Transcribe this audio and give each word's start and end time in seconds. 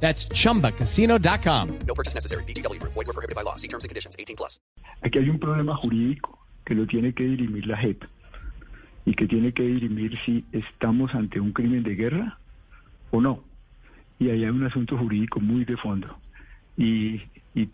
That's 0.00 0.28
chumbacasino.com. 0.28 1.78
No 1.86 1.94
purchase 1.94 2.14
necessary. 2.14 2.44
BGW. 2.44 2.80
Void 2.82 2.94
were 2.94 3.12
prohibited 3.12 3.34
by 3.34 3.42
law. 3.42 3.56
See 3.56 3.68
terms 3.68 3.84
and 3.84 3.88
conditions. 3.88 4.14
18 4.18 4.36
plus. 4.36 4.60
Aquí 5.02 5.18
hay 5.18 5.28
un 5.28 5.38
problema 5.38 5.76
jurídico 5.76 6.38
que 6.64 6.74
lo 6.74 6.86
tiene 6.86 7.12
que 7.12 7.24
dirimir 7.24 7.66
la 7.66 7.76
JEP 7.76 8.04
y 9.04 9.14
que 9.14 9.26
tiene 9.26 9.52
que 9.52 9.62
dirimir 9.62 10.18
si 10.24 10.44
estamos 10.52 11.14
ante 11.14 11.38
un 11.38 11.52
crimen 11.52 11.82
de 11.82 11.94
guerra 11.94 12.38
o 13.10 13.20
no. 13.20 13.44
Y 14.18 14.30
ahí 14.30 14.44
hay 14.44 14.50
un 14.50 14.64
asunto 14.64 14.96
jurídico 14.98 15.40
muy 15.40 15.64
de 15.64 15.76
fondo. 15.76 16.18
Y, 16.76 17.22
y 17.54 17.68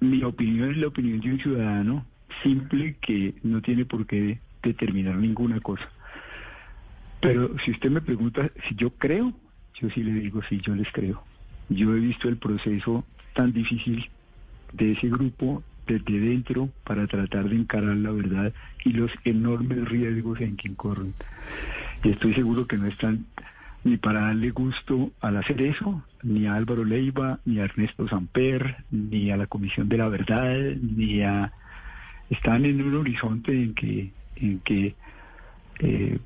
mi 0.00 0.22
opinión 0.24 0.70
es 0.70 0.78
la 0.78 0.88
opinión 0.88 1.20
de 1.20 1.32
un 1.32 1.40
ciudadano 1.40 2.06
simple 2.42 2.96
que 3.00 3.34
no 3.42 3.60
tiene 3.62 3.84
por 3.84 4.06
qué 4.06 4.40
determinar 4.62 5.16
ninguna 5.16 5.60
cosa. 5.60 5.88
Pero 7.20 7.56
si 7.64 7.72
usted 7.72 7.90
me 7.90 8.00
pregunta 8.00 8.50
si 8.68 8.74
yo 8.74 8.90
creo, 8.90 9.32
yo 9.74 9.88
sí 9.90 10.02
le 10.02 10.12
digo 10.12 10.40
sí, 10.48 10.60
yo 10.60 10.74
les 10.74 10.90
creo. 10.92 11.22
Yo 11.68 11.94
he 11.94 12.00
visto 12.00 12.28
el 12.28 12.36
proceso 12.36 13.04
tan 13.34 13.52
difícil 13.52 14.08
de 14.72 14.92
ese 14.92 15.08
grupo 15.08 15.62
desde 15.86 16.20
dentro 16.20 16.68
para 16.84 17.06
tratar 17.06 17.48
de 17.48 17.56
encarar 17.56 17.96
la 17.96 18.10
verdad 18.10 18.52
y 18.84 18.92
los 18.92 19.10
enormes 19.24 19.88
riesgos 19.88 20.40
en 20.40 20.56
que 20.56 20.68
incurren. 20.68 21.14
Y 22.04 22.10
estoy 22.10 22.34
seguro 22.34 22.66
que 22.66 22.76
no 22.76 22.86
están 22.86 23.26
ni 23.84 23.96
para 23.96 24.20
darle 24.22 24.50
gusto 24.50 25.12
al 25.20 25.36
hacer 25.36 25.62
eso, 25.62 26.02
ni 26.22 26.46
a 26.46 26.54
Álvaro 26.54 26.84
Leiva, 26.84 27.38
ni 27.44 27.58
a 27.58 27.64
Ernesto 27.64 28.08
Samper, 28.08 28.84
ni 28.90 29.30
a 29.30 29.36
la 29.36 29.46
Comisión 29.46 29.88
de 29.88 29.98
la 29.98 30.08
Verdad, 30.08 30.56
ni 30.80 31.22
a... 31.22 31.52
Están 32.28 32.66
en 32.66 32.82
un 32.82 32.94
horizonte 32.96 33.52
en 33.52 33.74
que, 33.74 34.12
en 34.36 34.58
que 34.60 34.94
eh, 35.78 36.18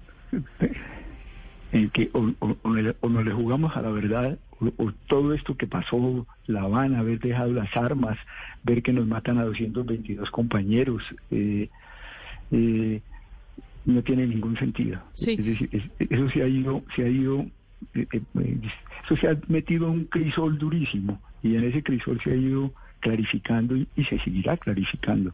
en 1.73 1.91
que 1.91 2.11
o, 2.13 2.33
o, 2.41 2.57
o, 2.63 2.75
le, 2.75 2.97
o, 3.01 3.09
no 3.09 3.23
le 3.23 3.33
jugamos 3.33 3.77
a 3.77 3.83
la 3.83 3.91
verdad, 3.91 4.39
o, 4.79 4.93
todo 5.09 5.35
esto 5.35 5.57
que 5.57 5.67
pasó, 5.67 6.27
La 6.47 6.63
Habana, 6.63 7.01
haber 7.01 7.19
dejado 7.21 7.53
las 7.53 7.75
armas, 7.77 8.19
ver 8.63 8.83
que 8.83 8.93
nos 8.93 9.07
matan 9.07 9.39
a 9.39 9.45
222 9.45 10.31
compañeros, 10.31 11.03
eh, 11.31 11.69
eh, 12.51 13.01
no 13.85 14.03
tiene 14.03 14.27
ningún 14.27 14.57
sentido. 14.57 15.01
Sí. 15.15 15.33
Es 15.39 15.45
decir, 15.45 15.69
es, 15.73 16.11
eso 16.11 16.31
se 16.31 16.43
ha 16.43 16.49
ido, 16.49 16.83
se 16.95 17.05
ha 17.05 17.09
ido, 17.09 17.47
eh, 17.95 18.07
eso 19.05 19.17
se 19.17 19.29
ha 19.29 19.37
metido 19.49 19.87
en 19.87 19.93
un 19.93 20.05
crisol 20.05 20.59
durísimo, 20.59 21.21
y 21.43 21.57
en 21.57 21.65
ese 21.65 21.83
crisol 21.83 22.21
se 22.23 22.33
ha 22.33 22.37
ido 22.37 22.73
clarificando 23.01 23.77
y, 23.77 23.89
y 23.97 24.05
se 24.05 24.19
seguirá 24.21 24.57
clarificando. 24.57 25.33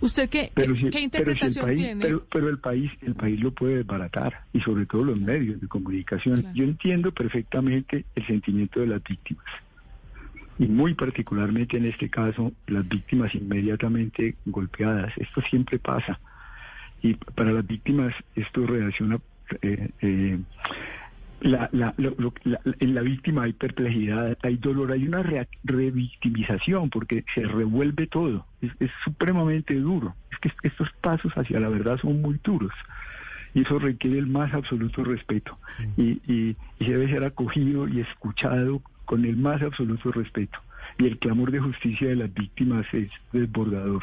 ¿Usted 0.00 0.28
qué, 0.28 0.50
pero 0.54 0.74
qué, 0.74 0.80
si, 0.80 0.90
qué 0.90 1.00
interpretación 1.00 1.64
pero 1.64 1.76
si 1.76 1.82
el 1.82 1.86
país, 1.86 1.86
tiene? 1.86 2.04
Pero, 2.04 2.26
pero, 2.30 2.48
el 2.48 2.58
país, 2.58 2.90
el 3.02 3.14
país 3.14 3.40
lo 3.40 3.50
puede 3.52 3.76
desbaratar 3.78 4.44
y 4.52 4.60
sobre 4.60 4.86
todo 4.86 5.04
los 5.04 5.18
medios 5.18 5.60
de 5.60 5.68
comunicación. 5.68 6.40
Claro. 6.40 6.54
Yo 6.54 6.64
entiendo 6.64 7.12
perfectamente 7.12 8.04
el 8.14 8.26
sentimiento 8.26 8.80
de 8.80 8.86
las 8.88 9.02
víctimas 9.02 9.46
y 10.58 10.66
muy 10.66 10.94
particularmente 10.94 11.76
en 11.76 11.86
este 11.86 12.08
caso 12.08 12.52
las 12.66 12.88
víctimas 12.88 13.34
inmediatamente 13.34 14.36
golpeadas. 14.46 15.12
Esto 15.16 15.42
siempre 15.50 15.78
pasa 15.78 16.18
y 17.02 17.14
para 17.14 17.52
las 17.52 17.66
víctimas 17.66 18.14
esto 18.34 18.66
reacciona. 18.66 19.18
Eh, 19.62 19.90
eh, 20.00 20.38
la, 21.40 21.68
la, 21.72 21.94
lo, 21.96 22.14
lo, 22.18 22.32
la, 22.44 22.60
en 22.80 22.94
la 22.94 23.02
víctima 23.02 23.44
hay 23.44 23.52
perplejidad, 23.52 24.36
hay 24.42 24.56
dolor, 24.56 24.92
hay 24.92 25.06
una 25.06 25.22
re, 25.22 25.46
revictimización 25.64 26.90
porque 26.90 27.24
se 27.34 27.42
revuelve 27.42 28.06
todo. 28.06 28.46
Es, 28.60 28.72
es, 28.80 28.90
supremamente 29.04 29.74
duro. 29.74 30.14
Es 30.30 30.38
que 30.38 30.50
estos 30.66 30.90
pasos 31.00 31.32
hacia 31.32 31.60
la 31.60 31.68
verdad 31.68 31.98
son 31.98 32.22
muy 32.22 32.38
duros 32.42 32.72
y 33.54 33.62
eso 33.62 33.78
requiere 33.78 34.18
el 34.18 34.26
más 34.26 34.52
absoluto 34.52 35.02
respeto 35.02 35.58
y, 35.96 36.20
y, 36.30 36.56
y 36.78 36.84
debe 36.84 37.08
ser 37.08 37.24
acogido 37.24 37.88
y 37.88 38.00
escuchado 38.00 38.82
con 39.06 39.24
el 39.24 39.36
más 39.36 39.62
absoluto 39.62 40.12
respeto. 40.12 40.58
Y 40.98 41.06
el 41.06 41.18
clamor 41.18 41.50
de 41.50 41.60
justicia 41.60 42.08
de 42.08 42.16
las 42.16 42.34
víctimas 42.34 42.86
es 42.92 43.10
desbordador. 43.32 44.02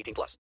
18 0.01 0.13
plus. 0.13 0.37